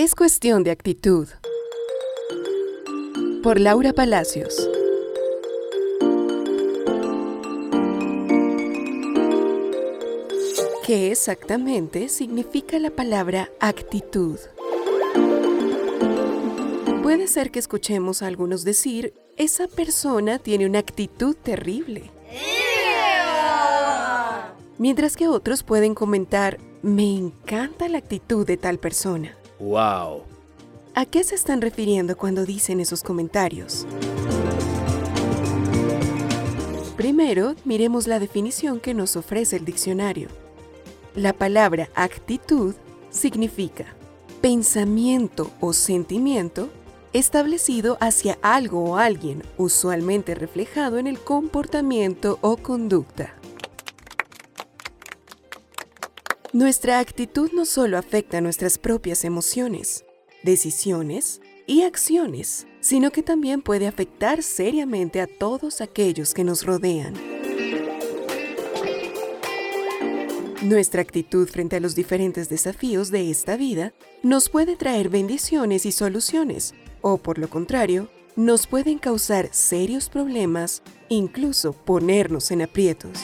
Es 0.00 0.14
cuestión 0.14 0.62
de 0.62 0.70
actitud. 0.70 1.26
Por 3.42 3.58
Laura 3.58 3.92
Palacios. 3.92 4.70
¿Qué 10.86 11.10
exactamente 11.10 12.08
significa 12.08 12.78
la 12.78 12.90
palabra 12.90 13.50
actitud? 13.58 14.38
Puede 17.02 17.26
ser 17.26 17.50
que 17.50 17.58
escuchemos 17.58 18.22
a 18.22 18.28
algunos 18.28 18.62
decir, 18.62 19.14
esa 19.36 19.66
persona 19.66 20.38
tiene 20.38 20.66
una 20.66 20.78
actitud 20.78 21.34
terrible. 21.34 22.12
Mientras 24.78 25.16
que 25.16 25.26
otros 25.26 25.64
pueden 25.64 25.96
comentar, 25.96 26.58
me 26.82 27.16
encanta 27.16 27.88
la 27.88 27.98
actitud 27.98 28.46
de 28.46 28.56
tal 28.56 28.78
persona. 28.78 29.37
¡Wow! 29.58 30.22
¿A 30.94 31.04
qué 31.04 31.24
se 31.24 31.34
están 31.34 31.60
refiriendo 31.60 32.16
cuando 32.16 32.44
dicen 32.44 32.80
esos 32.80 33.02
comentarios? 33.02 33.86
Primero, 36.96 37.54
miremos 37.64 38.06
la 38.06 38.18
definición 38.18 38.80
que 38.80 38.94
nos 38.94 39.16
ofrece 39.16 39.56
el 39.56 39.64
diccionario. 39.64 40.28
La 41.14 41.32
palabra 41.32 41.88
actitud 41.94 42.74
significa 43.10 43.86
pensamiento 44.40 45.50
o 45.60 45.72
sentimiento 45.72 46.68
establecido 47.12 47.96
hacia 48.00 48.38
algo 48.42 48.84
o 48.84 48.96
alguien, 48.96 49.42
usualmente 49.56 50.34
reflejado 50.34 50.98
en 50.98 51.06
el 51.06 51.18
comportamiento 51.18 52.38
o 52.42 52.56
conducta. 52.56 53.37
Nuestra 56.58 56.98
actitud 56.98 57.52
no 57.54 57.64
solo 57.64 57.98
afecta 57.98 58.40
nuestras 58.40 58.78
propias 58.78 59.24
emociones, 59.24 60.04
decisiones 60.42 61.40
y 61.68 61.82
acciones, 61.82 62.66
sino 62.80 63.12
que 63.12 63.22
también 63.22 63.62
puede 63.62 63.86
afectar 63.86 64.42
seriamente 64.42 65.20
a 65.20 65.28
todos 65.28 65.80
aquellos 65.80 66.34
que 66.34 66.42
nos 66.42 66.66
rodean. 66.66 67.14
Nuestra 70.60 71.00
actitud 71.00 71.48
frente 71.48 71.76
a 71.76 71.80
los 71.80 71.94
diferentes 71.94 72.48
desafíos 72.48 73.12
de 73.12 73.30
esta 73.30 73.56
vida 73.56 73.94
nos 74.24 74.48
puede 74.48 74.74
traer 74.74 75.10
bendiciones 75.10 75.86
y 75.86 75.92
soluciones, 75.92 76.74
o 77.02 77.18
por 77.18 77.38
lo 77.38 77.48
contrario, 77.48 78.08
nos 78.34 78.66
pueden 78.66 78.98
causar 78.98 79.48
serios 79.52 80.08
problemas, 80.08 80.82
incluso 81.08 81.72
ponernos 81.72 82.50
en 82.50 82.62
aprietos. 82.62 83.20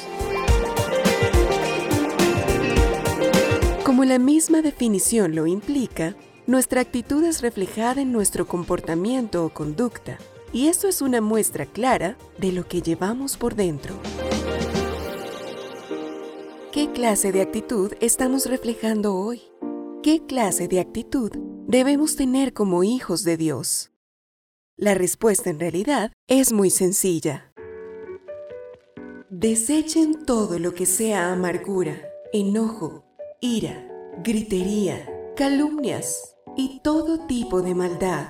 Como 3.94 4.06
la 4.06 4.18
misma 4.18 4.60
definición 4.60 5.36
lo 5.36 5.46
implica, 5.46 6.16
nuestra 6.48 6.80
actitud 6.80 7.22
es 7.22 7.42
reflejada 7.42 8.02
en 8.02 8.10
nuestro 8.10 8.44
comportamiento 8.44 9.46
o 9.46 9.50
conducta, 9.50 10.18
y 10.52 10.66
esto 10.66 10.88
es 10.88 11.00
una 11.00 11.20
muestra 11.20 11.64
clara 11.64 12.18
de 12.38 12.50
lo 12.50 12.66
que 12.66 12.82
llevamos 12.82 13.36
por 13.36 13.54
dentro. 13.54 13.94
¿Qué 16.72 16.90
clase 16.90 17.30
de 17.30 17.42
actitud 17.42 17.92
estamos 18.00 18.46
reflejando 18.46 19.14
hoy? 19.14 19.42
¿Qué 20.02 20.26
clase 20.26 20.66
de 20.66 20.80
actitud 20.80 21.30
debemos 21.68 22.16
tener 22.16 22.52
como 22.52 22.82
hijos 22.82 23.22
de 23.22 23.36
Dios? 23.36 23.92
La 24.76 24.94
respuesta 24.94 25.50
en 25.50 25.60
realidad 25.60 26.10
es 26.26 26.52
muy 26.52 26.70
sencilla. 26.70 27.52
Desechen 29.30 30.24
todo 30.26 30.58
lo 30.58 30.74
que 30.74 30.84
sea 30.84 31.32
amargura, 31.32 31.96
enojo, 32.32 33.04
ira, 33.44 33.86
gritería, 34.22 35.06
calumnias 35.36 36.34
y 36.56 36.80
todo 36.80 37.26
tipo 37.26 37.60
de 37.60 37.74
maldad. 37.74 38.28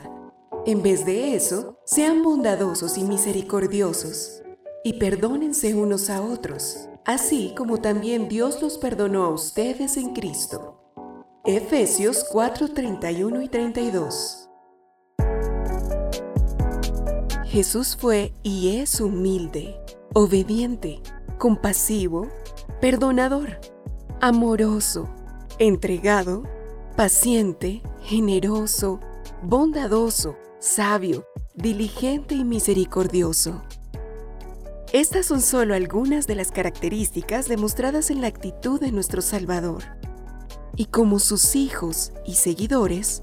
En 0.66 0.82
vez 0.82 1.06
de 1.06 1.36
eso, 1.36 1.78
sean 1.84 2.24
bondadosos 2.24 2.98
y 2.98 3.04
misericordiosos, 3.04 4.42
y 4.82 4.94
perdónense 4.94 5.72
unos 5.74 6.10
a 6.10 6.20
otros, 6.20 6.88
así 7.04 7.54
como 7.56 7.80
también 7.80 8.28
Dios 8.28 8.60
los 8.60 8.76
perdonó 8.76 9.22
a 9.22 9.28
ustedes 9.28 9.96
en 9.98 10.14
Cristo. 10.14 10.82
Efesios 11.44 12.24
4, 12.32 12.72
31 12.72 13.42
y 13.42 13.48
32. 13.48 14.50
Jesús 17.44 17.96
fue 17.96 18.34
y 18.42 18.78
es 18.78 19.00
humilde, 19.00 19.76
obediente, 20.12 21.00
compasivo, 21.38 22.26
perdonador 22.80 23.73
amoroso, 24.20 25.08
entregado, 25.58 26.44
paciente, 26.96 27.82
generoso, 28.02 29.00
bondadoso, 29.42 30.36
sabio, 30.58 31.24
diligente 31.54 32.34
y 32.34 32.44
misericordioso. 32.44 33.62
Estas 34.92 35.26
son 35.26 35.40
solo 35.40 35.74
algunas 35.74 36.26
de 36.26 36.36
las 36.36 36.52
características 36.52 37.48
demostradas 37.48 38.10
en 38.10 38.20
la 38.20 38.28
actitud 38.28 38.80
de 38.80 38.92
nuestro 38.92 39.22
Salvador. 39.22 39.82
Y 40.76 40.86
como 40.86 41.18
sus 41.18 41.56
hijos 41.56 42.12
y 42.24 42.34
seguidores, 42.34 43.22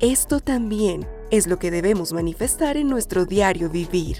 esto 0.00 0.38
también 0.38 1.08
es 1.30 1.48
lo 1.48 1.58
que 1.58 1.70
debemos 1.70 2.12
manifestar 2.12 2.76
en 2.76 2.88
nuestro 2.88 3.24
diario 3.24 3.68
vivir. 3.68 4.18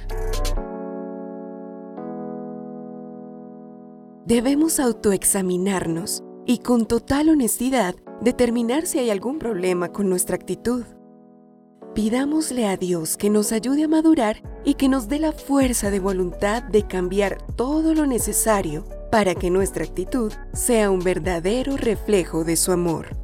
Debemos 4.29 4.79
autoexaminarnos 4.79 6.23
y 6.45 6.59
con 6.59 6.85
total 6.85 7.31
honestidad 7.31 7.95
determinar 8.21 8.87
si 8.87 8.99
hay 8.99 9.09
algún 9.09 9.39
problema 9.39 9.91
con 9.91 10.11
nuestra 10.11 10.37
actitud. 10.37 10.85
Pidámosle 11.95 12.67
a 12.67 12.77
Dios 12.77 13.17
que 13.17 13.31
nos 13.31 13.53
ayude 13.53 13.85
a 13.85 13.89
madurar 13.89 14.43
y 14.67 14.75
que 14.75 14.91
nos 14.91 15.09
dé 15.09 15.19
la 15.19 15.33
fuerza 15.33 15.91
de 15.91 15.99
voluntad 15.99 16.63
de 16.63 16.87
cambiar 16.87 17.39
todo 17.57 17.95
lo 17.95 18.05
necesario 18.05 18.85
para 19.11 19.35
que 19.35 19.49
nuestra 19.49 19.85
actitud 19.85 20.31
sea 20.53 20.91
un 20.91 21.01
verdadero 21.01 21.79
reflejo 21.79 22.45
de 22.45 22.57
su 22.57 22.71
amor. 22.73 23.17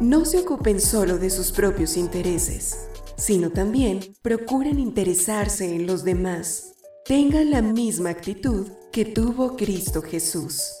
No 0.00 0.24
se 0.24 0.40
ocupen 0.40 0.80
solo 0.80 1.18
de 1.18 1.30
sus 1.30 1.52
propios 1.52 1.96
intereses, 1.96 2.88
sino 3.14 3.50
también 3.50 4.00
procuren 4.22 4.80
interesarse 4.80 5.72
en 5.76 5.86
los 5.86 6.02
demás 6.02 6.71
tengan 7.04 7.50
la 7.50 7.62
misma 7.62 8.10
actitud 8.10 8.68
que 8.92 9.04
tuvo 9.04 9.56
Cristo 9.56 10.02
Jesús. 10.02 10.72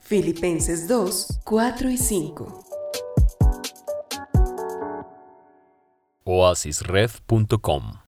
Filipenses 0.00 0.86
2, 0.88 1.40
4 1.44 1.90
y 1.90 1.96
5. 1.96 2.64
Oasisred.com 6.24 8.09